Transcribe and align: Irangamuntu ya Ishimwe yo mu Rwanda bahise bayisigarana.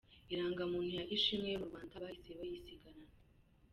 Irangamuntu 0.33 0.91
ya 0.99 1.05
Ishimwe 1.15 1.47
yo 1.51 1.59
mu 1.61 1.67
Rwanda 1.71 2.01
bahise 2.03 2.31
bayisigarana. 2.39 3.11